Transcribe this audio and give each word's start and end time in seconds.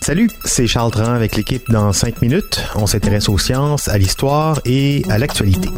Salut, 0.00 0.30
c'est 0.46 0.66
Charles 0.66 0.90
Tran 0.90 1.12
avec 1.12 1.36
l'équipe 1.36 1.62
dans 1.68 1.92
5 1.92 2.22
minutes. 2.22 2.64
On 2.74 2.86
s'intéresse 2.86 3.28
aux 3.28 3.36
sciences, 3.36 3.86
à 3.88 3.98
l'histoire 3.98 4.60
et 4.64 5.02
à 5.10 5.18
l'actualité. 5.18 5.68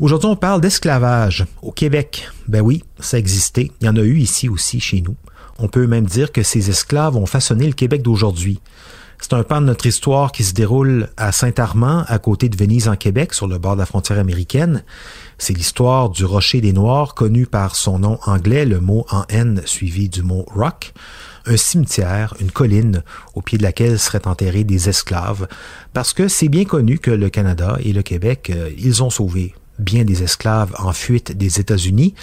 Aujourd'hui, 0.00 0.28
on 0.28 0.36
parle 0.36 0.60
d'esclavage 0.60 1.46
au 1.62 1.72
Québec. 1.72 2.28
Ben 2.46 2.60
oui, 2.60 2.84
ça 3.00 3.18
existait. 3.18 3.70
Il 3.80 3.86
y 3.86 3.88
en 3.88 3.96
a 3.96 4.02
eu 4.02 4.18
ici 4.18 4.50
aussi 4.50 4.80
chez 4.80 5.00
nous. 5.00 5.16
On 5.58 5.66
peut 5.66 5.86
même 5.86 6.04
dire 6.04 6.30
que 6.30 6.42
ces 6.42 6.68
esclaves 6.68 7.16
ont 7.16 7.24
façonné 7.24 7.66
le 7.66 7.72
Québec 7.72 8.02
d'aujourd'hui. 8.02 8.60
C'est 9.22 9.34
un 9.34 9.44
pan 9.44 9.60
de 9.60 9.66
notre 9.66 9.86
histoire 9.86 10.32
qui 10.32 10.42
se 10.42 10.52
déroule 10.52 11.08
à 11.16 11.30
Saint-Armand, 11.30 12.04
à 12.08 12.18
côté 12.18 12.48
de 12.48 12.56
Venise 12.56 12.88
en 12.88 12.96
Québec, 12.96 13.32
sur 13.34 13.46
le 13.46 13.56
bord 13.56 13.74
de 13.74 13.78
la 13.78 13.86
frontière 13.86 14.18
américaine. 14.18 14.82
C'est 15.38 15.56
l'histoire 15.56 16.10
du 16.10 16.24
Rocher 16.24 16.60
des 16.60 16.72
Noirs, 16.72 17.14
connu 17.14 17.46
par 17.46 17.76
son 17.76 18.00
nom 18.00 18.18
anglais, 18.26 18.64
le 18.64 18.80
mot 18.80 19.06
en 19.10 19.22
N 19.28 19.62
suivi 19.64 20.08
du 20.08 20.22
mot 20.22 20.44
rock 20.52 20.92
un 21.46 21.56
cimetière, 21.56 22.34
une 22.40 22.50
colline 22.50 23.02
au 23.34 23.42
pied 23.42 23.58
de 23.58 23.62
laquelle 23.62 23.98
seraient 23.98 24.26
enterrés 24.26 24.64
des 24.64 24.88
esclaves, 24.88 25.48
parce 25.92 26.12
que 26.12 26.28
c'est 26.28 26.48
bien 26.48 26.64
connu 26.64 26.98
que 26.98 27.10
le 27.10 27.30
Canada 27.30 27.78
et 27.82 27.92
le 27.92 28.02
Québec, 28.02 28.50
euh, 28.54 28.70
ils 28.76 29.02
ont 29.02 29.10
sauvé 29.10 29.54
bien 29.78 30.04
des 30.04 30.22
esclaves 30.22 30.74
en 30.78 30.92
fuite 30.92 31.36
des 31.36 31.58
États-Unis. 31.58 32.14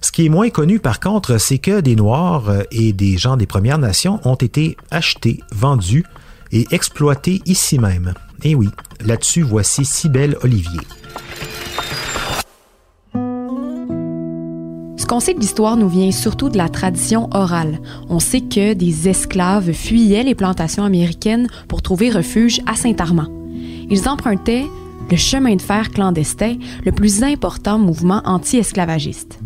Ce 0.00 0.12
qui 0.12 0.26
est 0.26 0.28
moins 0.28 0.50
connu 0.50 0.78
par 0.78 1.00
contre, 1.00 1.38
c'est 1.38 1.58
que 1.58 1.80
des 1.80 1.96
Noirs 1.96 2.48
euh, 2.48 2.62
et 2.70 2.92
des 2.92 3.16
gens 3.16 3.36
des 3.36 3.46
Premières 3.46 3.78
Nations 3.78 4.20
ont 4.24 4.36
été 4.36 4.76
achetés, 4.90 5.40
vendus 5.52 6.04
et 6.52 6.66
exploités 6.70 7.42
ici 7.46 7.78
même. 7.78 8.14
Et 8.44 8.54
oui, 8.54 8.68
là-dessus, 9.04 9.42
voici 9.42 9.84
Cybelle 9.84 10.36
Olivier. 10.42 10.80
qu'on 15.12 15.20
sait 15.20 15.34
de 15.34 15.40
l'histoire 15.40 15.76
nous 15.76 15.90
vient 15.90 16.10
surtout 16.10 16.48
de 16.48 16.56
la 16.56 16.70
tradition 16.70 17.28
orale. 17.34 17.80
On 18.08 18.18
sait 18.18 18.40
que 18.40 18.72
des 18.72 19.10
esclaves 19.10 19.72
fuyaient 19.72 20.22
les 20.22 20.34
plantations 20.34 20.84
américaines 20.84 21.48
pour 21.68 21.82
trouver 21.82 22.08
refuge 22.08 22.62
à 22.64 22.76
Saint-Armand. 22.76 23.28
Ils 23.90 24.08
empruntaient 24.08 24.64
le 25.10 25.16
chemin 25.18 25.56
de 25.56 25.60
fer 25.60 25.90
clandestin, 25.90 26.56
le 26.86 26.92
plus 26.92 27.22
important 27.22 27.78
mouvement 27.78 28.22
anti-esclavagiste. 28.24 29.38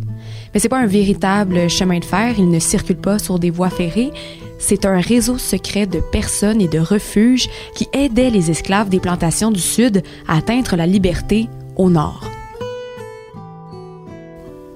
Mais 0.53 0.61
c'est 0.61 0.69
pas 0.69 0.79
un 0.79 0.87
véritable 0.87 1.69
chemin 1.69 1.99
de 1.99 2.05
fer, 2.05 2.35
il 2.39 2.49
ne 2.49 2.59
circule 2.59 2.97
pas 2.97 3.19
sur 3.19 3.39
des 3.39 3.51
voies 3.51 3.71
ferrées, 3.71 4.13
c'est 4.59 4.87
un 4.87 5.01
réseau 5.01 5.39
secret 5.39 5.87
de 5.87 6.01
personnes 6.01 6.61
et 6.61 6.69
de 6.69 6.79
refuges 6.79 7.49
qui 7.75 7.89
aidaient 7.93 8.31
les 8.31 8.51
esclaves 8.51 8.89
des 8.89 9.01
plantations 9.01 9.51
du 9.51 9.61
Sud 9.61 10.03
à 10.27 10.39
atteindre 10.39 10.77
la 10.77 10.87
liberté 10.87 11.49
au 11.77 11.91
nord. 11.91 12.25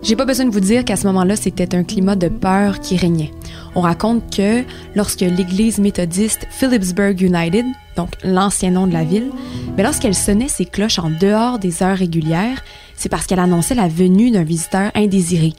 J'ai 0.02 0.16
pas 0.16 0.24
besoin 0.24 0.46
de 0.46 0.50
vous 0.50 0.60
dire 0.60 0.84
qu'à 0.84 0.96
ce 0.96 1.06
moment-là, 1.08 1.36
c'était 1.36 1.74
un 1.74 1.84
climat 1.84 2.16
de 2.16 2.28
peur 2.28 2.80
qui 2.80 2.96
régnait. 2.96 3.32
On 3.74 3.82
raconte 3.82 4.34
que 4.34 4.64
lorsque 4.96 5.20
l'église 5.20 5.78
méthodiste 5.78 6.46
Phillipsburg 6.50 7.20
United, 7.20 7.64
donc 7.96 8.10
l'ancien 8.24 8.72
nom 8.72 8.86
de 8.86 8.92
la 8.92 9.04
ville, 9.04 9.30
mais 9.76 9.84
lorsqu'elle 9.84 10.14
sonnait 10.14 10.48
ses 10.48 10.64
cloches 10.64 10.98
en 10.98 11.10
dehors 11.10 11.58
des 11.58 11.82
heures 11.82 11.96
régulières, 11.96 12.62
c'est 12.96 13.08
parce 13.08 13.26
qu'elle 13.26 13.38
annonçait 13.38 13.76
la 13.76 13.88
venue 13.88 14.32
d'un 14.32 14.42
visiteur 14.42 14.90
indésiré. 14.94 15.54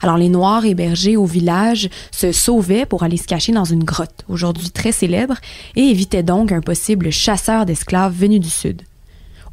Alors 0.00 0.16
les 0.16 0.28
Noirs 0.28 0.64
hébergés 0.64 1.16
au 1.16 1.24
village 1.24 1.90
se 2.12 2.30
sauvaient 2.30 2.86
pour 2.86 3.02
aller 3.02 3.16
se 3.16 3.26
cacher 3.26 3.50
dans 3.50 3.64
une 3.64 3.82
grotte, 3.82 4.24
aujourd'hui 4.28 4.70
très 4.70 4.92
célèbre, 4.92 5.34
et 5.74 5.82
évitaient 5.82 6.22
donc 6.22 6.52
un 6.52 6.60
possible 6.60 7.10
chasseur 7.10 7.66
d'esclaves 7.66 8.14
venu 8.14 8.38
du 8.38 8.50
sud. 8.50 8.82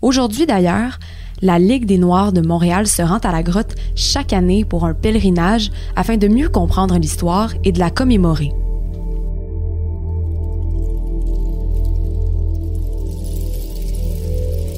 Aujourd'hui 0.04 0.46
d'ailleurs, 0.46 1.00
la 1.42 1.60
Ligue 1.60 1.86
des 1.86 1.98
Noirs 1.98 2.32
de 2.32 2.42
Montréal 2.42 2.88
se 2.88 3.02
rend 3.02 3.18
à 3.18 3.32
la 3.32 3.44
grotte 3.44 3.76
chaque 3.96 4.34
année 4.34 4.66
pour 4.66 4.86
un 4.86 4.94
pèlerinage 4.94 5.72
afin 5.96 6.18
de 6.18 6.28
mieux 6.28 6.50
comprendre 6.50 6.98
l'histoire 6.98 7.54
et 7.64 7.72
de 7.72 7.80
la 7.80 7.90
commémorer. 7.90 8.52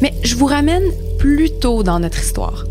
Mais 0.01 0.13
je 0.23 0.35
vous 0.35 0.46
ramène 0.46 0.84
plus 1.17 1.50
tôt 1.50 1.84
dans 1.84 2.00
notre 2.00 2.19
histoire. 2.19 2.66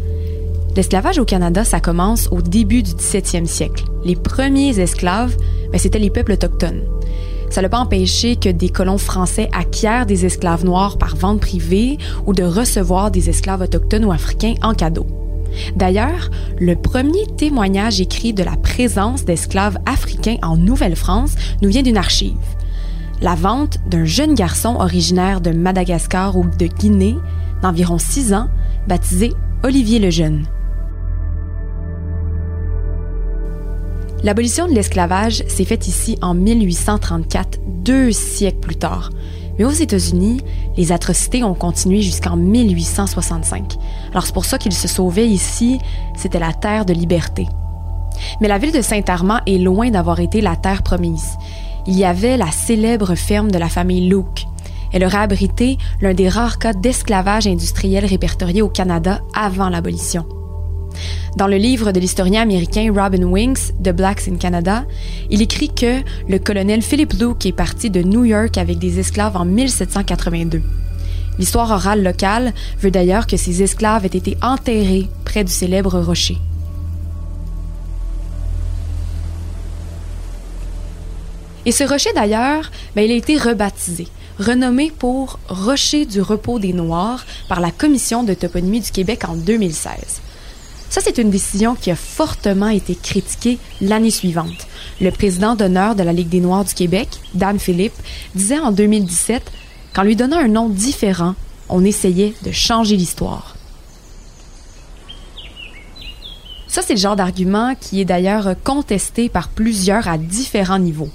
L'esclavage 0.76 1.18
au 1.18 1.24
Canada, 1.24 1.64
ça 1.64 1.80
commence 1.80 2.28
au 2.30 2.42
début 2.42 2.82
du 2.82 2.92
17e 2.92 3.46
siècle. 3.46 3.84
Les 4.04 4.14
premiers 4.14 4.78
esclaves, 4.78 5.34
ben, 5.72 5.78
c'était 5.78 5.98
les 5.98 6.10
peuples 6.10 6.32
autochtones. 6.32 6.82
Ça 7.50 7.62
n'a 7.62 7.68
pas 7.68 7.78
empêché 7.78 8.36
que 8.36 8.48
des 8.48 8.68
colons 8.68 8.98
français 8.98 9.48
acquièrent 9.52 10.06
des 10.06 10.26
esclaves 10.26 10.64
noirs 10.64 10.98
par 10.98 11.16
vente 11.16 11.40
privée 11.40 11.98
ou 12.26 12.34
de 12.34 12.42
recevoir 12.42 13.10
des 13.10 13.30
esclaves 13.30 13.62
autochtones 13.62 14.04
ou 14.04 14.12
africains 14.12 14.54
en 14.62 14.74
cadeau. 14.74 15.06
D'ailleurs, 15.74 16.30
le 16.58 16.74
premier 16.76 17.26
témoignage 17.36 18.00
écrit 18.00 18.32
de 18.32 18.42
la 18.42 18.56
présence 18.56 19.24
d'esclaves 19.24 19.78
africains 19.86 20.36
en 20.42 20.56
Nouvelle-France 20.56 21.34
nous 21.62 21.68
vient 21.68 21.82
d'une 21.82 21.96
archive. 21.96 22.36
La 23.22 23.34
vente 23.34 23.78
d'un 23.88 24.04
jeune 24.04 24.34
garçon 24.34 24.76
originaire 24.76 25.40
de 25.40 25.50
Madagascar 25.50 26.36
ou 26.36 26.44
de 26.44 26.66
Guinée, 26.66 27.16
d'environ 27.62 27.98
6 27.98 28.34
ans, 28.34 28.48
baptisé 28.86 29.32
Olivier 29.62 29.98
le 29.98 30.10
Jeune. 30.10 30.46
L'abolition 34.26 34.66
de 34.66 34.72
l'esclavage 34.72 35.44
s'est 35.46 35.64
faite 35.64 35.86
ici 35.86 36.18
en 36.20 36.34
1834, 36.34 37.60
deux 37.64 38.10
siècles 38.10 38.58
plus 38.58 38.74
tard. 38.74 39.10
Mais 39.56 39.64
aux 39.64 39.70
États-Unis, 39.70 40.40
les 40.76 40.90
atrocités 40.90 41.44
ont 41.44 41.54
continué 41.54 42.02
jusqu'en 42.02 42.34
1865. 42.34 43.76
Alors 44.10 44.26
c'est 44.26 44.34
pour 44.34 44.44
ça 44.44 44.58
qu'ils 44.58 44.72
se 44.72 44.88
sauvaient 44.88 45.28
ici, 45.28 45.78
c'était 46.16 46.40
la 46.40 46.52
terre 46.52 46.84
de 46.84 46.92
liberté. 46.92 47.46
Mais 48.40 48.48
la 48.48 48.58
ville 48.58 48.72
de 48.72 48.82
Saint-Armand 48.82 49.38
est 49.46 49.58
loin 49.58 49.90
d'avoir 49.90 50.18
été 50.18 50.40
la 50.40 50.56
terre 50.56 50.82
promise. 50.82 51.36
Il 51.86 51.96
y 51.96 52.04
avait 52.04 52.36
la 52.36 52.50
célèbre 52.50 53.14
ferme 53.14 53.52
de 53.52 53.58
la 53.58 53.68
famille 53.68 54.08
Luke. 54.08 54.48
Elle 54.92 55.04
aurait 55.04 55.18
abrité 55.18 55.78
l'un 56.00 56.14
des 56.14 56.28
rares 56.28 56.58
cas 56.58 56.72
d'esclavage 56.72 57.46
industriel 57.46 58.04
répertoriés 58.04 58.62
au 58.62 58.70
Canada 58.70 59.20
avant 59.36 59.68
l'abolition. 59.68 60.26
Dans 61.36 61.46
le 61.46 61.56
livre 61.56 61.92
de 61.92 62.00
l'historien 62.00 62.42
américain 62.42 62.92
Robin 62.94 63.24
Winks, 63.24 63.72
The 63.82 63.90
Blacks 63.90 64.28
in 64.28 64.36
Canada, 64.36 64.84
il 65.30 65.42
écrit 65.42 65.68
que 65.68 66.00
le 66.28 66.38
colonel 66.38 66.82
Philip 66.82 67.12
Luke 67.14 67.44
est 67.46 67.52
parti 67.52 67.90
de 67.90 68.02
New 68.02 68.24
York 68.24 68.56
avec 68.58 68.78
des 68.78 68.98
esclaves 68.98 69.36
en 69.36 69.44
1782. 69.44 70.62
L'histoire 71.38 71.70
orale 71.70 72.02
locale 72.02 72.54
veut 72.80 72.90
d'ailleurs 72.90 73.26
que 73.26 73.36
ces 73.36 73.62
esclaves 73.62 74.04
aient 74.04 74.16
été 74.16 74.36
enterrés 74.40 75.08
près 75.24 75.44
du 75.44 75.52
célèbre 75.52 76.00
rocher. 76.00 76.38
Et 81.66 81.72
ce 81.72 81.82
rocher 81.82 82.12
d'ailleurs, 82.14 82.70
ben, 82.94 83.04
il 83.04 83.10
a 83.10 83.16
été 83.16 83.36
rebaptisé, 83.36 84.06
renommé 84.38 84.92
pour 84.96 85.40
Rocher 85.48 86.06
du 86.06 86.20
repos 86.20 86.60
des 86.60 86.72
Noirs 86.72 87.26
par 87.48 87.60
la 87.60 87.72
Commission 87.72 88.22
de 88.22 88.34
toponymie 88.34 88.80
du 88.80 88.92
Québec 88.92 89.24
en 89.28 89.34
2016. 89.34 90.22
Ça, 90.88 91.00
c'est 91.02 91.18
une 91.18 91.30
décision 91.30 91.74
qui 91.74 91.90
a 91.90 91.96
fortement 91.96 92.68
été 92.68 92.94
critiquée 92.94 93.58
l'année 93.80 94.10
suivante. 94.10 94.66
Le 95.00 95.10
président 95.10 95.54
d'honneur 95.54 95.94
de 95.94 96.02
la 96.02 96.12
Ligue 96.12 96.28
des 96.28 96.40
Noirs 96.40 96.64
du 96.64 96.74
Québec, 96.74 97.08
Dan 97.34 97.58
Philippe, 97.58 97.96
disait 98.34 98.58
en 98.58 98.72
2017 98.72 99.42
qu'en 99.92 100.02
lui 100.02 100.16
donnant 100.16 100.38
un 100.38 100.48
nom 100.48 100.68
différent, 100.68 101.34
on 101.68 101.84
essayait 101.84 102.34
de 102.44 102.52
changer 102.52 102.96
l'histoire. 102.96 103.56
Ça, 106.68 106.82
c'est 106.82 106.94
le 106.94 107.00
genre 107.00 107.16
d'argument 107.16 107.74
qui 107.80 108.00
est 108.00 108.04
d'ailleurs 108.04 108.54
contesté 108.62 109.28
par 109.28 109.48
plusieurs 109.48 110.08
à 110.08 110.18
différents 110.18 110.78
niveaux. 110.78 111.08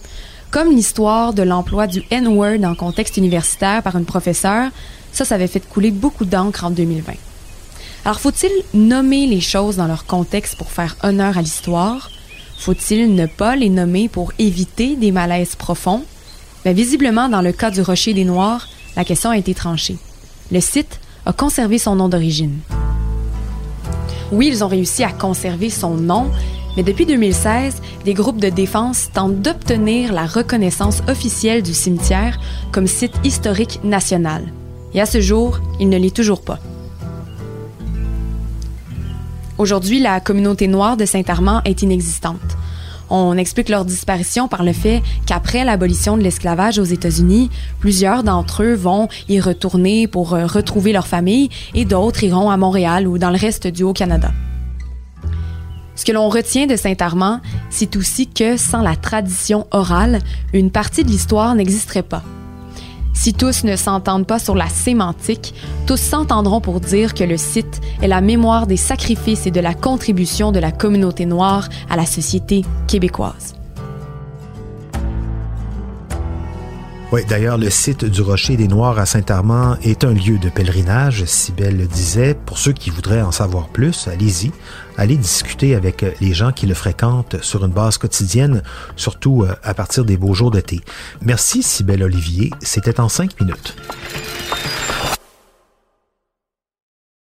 Comme 0.50 0.72
l'histoire 0.72 1.34
de 1.34 1.44
l'emploi 1.44 1.88
du 1.88 2.04
N-word 2.10 2.64
en 2.64 2.76
contexte 2.76 3.18
universitaire 3.18 3.84
par 3.84 3.96
une 3.96 4.06
professeure, 4.06 4.70
ça, 5.14 5.24
ça 5.24 5.36
avait 5.36 5.48
fait 5.48 5.66
couler 5.66 5.92
beaucoup 5.92 6.26
d'encre 6.26 6.66
en 6.66 6.72
2020. 6.72 7.14
Alors 8.04 8.20
faut-il 8.20 8.52
nommer 8.74 9.28
les 9.28 9.42
choses 9.42 9.76
dans 9.76 9.86
leur 9.86 10.06
contexte 10.06 10.56
pour 10.56 10.72
faire 10.72 10.98
honneur 11.04 11.38
à 11.38 11.42
l'histoire? 11.42 12.10
Faut-il 12.58 13.14
ne 13.14 13.28
pas 13.28 13.56
les 13.56 13.70
nommer 13.70 14.10
pour 14.10 14.32
éviter 14.40 14.96
des 14.96 15.12
malaises 15.12 15.56
profonds? 15.56 16.04
Mais 16.66 16.74
visiblement, 16.74 17.30
dans 17.30 17.42
le 17.42 17.52
cas 17.52 17.70
du 17.70 17.82
Rocher 17.82 18.16
des 18.16 18.26
Noirs, 18.26 18.68
la 18.96 19.06
question 19.06 19.30
a 19.30 19.38
été 19.38 19.54
tranchée. 19.54 19.98
Le 20.52 20.60
site 20.62 21.00
a 21.28 21.34
conservé 21.34 21.78
son 21.78 21.96
nom 21.96 22.10
d'origine. 22.10 22.58
Oui, 24.32 24.48
ils 24.48 24.64
ont 24.64 24.68
réussi 24.68 25.04
à 25.04 25.12
conserver 25.12 25.70
son 25.70 25.94
nom, 25.94 26.32
mais 26.76 26.84
depuis 26.84 27.06
2016, 27.06 27.82
des 28.04 28.14
groupes 28.16 28.42
de 28.42 28.50
défense 28.50 29.10
tentent 29.14 29.42
d'obtenir 29.42 30.12
la 30.12 30.26
reconnaissance 30.26 31.04
officielle 31.08 31.62
du 31.62 31.76
cimetière 31.76 32.40
comme 32.72 32.88
site 32.88 33.14
historique 33.24 33.84
national. 33.84 34.52
Et 34.96 35.02
à 35.02 35.06
ce 35.06 35.22
jour, 35.22 35.60
il 35.80 35.90
ne 35.90 35.98
l'est 35.98 36.16
toujours 36.16 36.42
pas. 36.42 36.60
Aujourd'hui, 39.62 40.00
la 40.00 40.20
communauté 40.20 40.68
noire 40.68 40.98
de 40.98 41.06
Saint-Armand 41.06 41.62
est 41.66 41.84
inexistante. 41.84 42.58
On 43.12 43.38
explique 43.38 43.70
leur 43.70 43.86
disparition 43.86 44.48
par 44.48 44.64
le 44.64 44.74
fait 44.74 45.04
qu'après 45.28 45.64
l'abolition 45.64 46.18
de 46.18 46.24
l'esclavage 46.24 46.80
aux 46.80 46.84
États-Unis, 46.84 47.52
plusieurs 47.80 48.24
d'entre 48.24 48.64
eux 48.64 48.74
vont 48.74 49.08
y 49.30 49.40
retourner 49.40 50.08
pour 50.08 50.34
euh, 50.34 50.48
retrouver 50.48 50.94
leur 50.94 51.06
famille 51.06 51.50
et 51.76 51.86
d'autres 51.86 52.24
iront 52.24 52.50
à 52.50 52.58
Montréal 52.58 53.08
ou 53.08 53.20
dans 53.20 53.30
le 53.30 53.38
reste 53.38 53.68
du 53.68 53.84
Haut-Canada. 53.84 54.32
Ce 55.94 56.06
que 56.06 56.12
l'on 56.12 56.30
retient 56.30 56.66
de 56.66 56.76
Saint-Armand, 56.76 57.40
c'est 57.70 57.96
aussi 57.98 58.26
que 58.26 58.58
sans 58.58 58.82
la 58.82 58.96
tradition 58.96 59.68
orale, 59.70 60.22
une 60.54 60.72
partie 60.72 61.04
de 61.04 61.10
l'histoire 61.10 61.54
n'existerait 61.54 62.02
pas. 62.02 62.24
Si 63.22 63.36
tous 63.36 63.66
ne 63.66 63.76
s'entendent 63.76 64.26
pas 64.26 64.40
sur 64.40 64.56
la 64.56 64.68
sémantique, 64.68 65.54
tous 65.86 66.02
s'entendront 66.02 66.60
pour 66.60 66.80
dire 66.80 67.14
que 67.14 67.24
le 67.24 67.38
site 67.38 67.80
est 68.02 68.08
la 68.08 68.20
mémoire 68.20 68.66
des 68.66 68.78
sacrifices 68.78 69.46
et 69.46 69.52
de 69.52 69.60
la 69.60 69.76
contribution 69.76 70.52
de 70.52 70.58
la 70.58 70.72
communauté 70.72 71.28
noire 71.28 71.70
à 71.88 71.98
la 71.98 72.08
société 72.08 72.66
québécoise. 72.88 73.54
Oui, 77.12 77.22
d'ailleurs, 77.30 77.60
le 77.60 77.70
site 77.70 78.06
du 78.06 78.22
Rocher 78.22 78.58
des 78.58 78.68
Noirs 78.68 78.98
à 78.98 79.06
Saint-Armand 79.06 79.76
est 79.84 80.04
un 80.04 80.14
lieu 80.14 80.40
de 80.40 80.50
pèlerinage, 80.50 81.26
Sibelle 81.26 81.78
le 81.78 81.86
disait. 81.86 82.34
Pour 82.34 82.58
ceux 82.58 82.72
qui 82.72 82.90
voudraient 82.90 83.22
en 83.22 83.32
savoir 83.32 83.68
plus, 83.68 84.08
allez-y. 84.08 84.52
Allez 85.02 85.18
discuter 85.18 85.74
avec 85.74 86.06
les 86.22 86.32
gens 86.32 86.52
qui 86.52 86.68
le 86.68 86.76
fréquentent 86.76 87.42
sur 87.42 87.66
une 87.66 87.72
base 87.72 87.98
quotidienne, 87.98 88.62
surtout 88.96 89.42
euh, 89.42 89.56
à 89.64 89.74
partir 89.74 90.06
des 90.06 90.16
beaux 90.16 90.36
jours 90.36 90.52
d'été. 90.52 90.82
Merci, 91.24 91.64
Sibelle 91.64 92.04
Olivier. 92.04 92.52
C'était 92.62 93.00
en 93.00 93.10
cinq 93.10 93.42
minutes. 93.42 93.76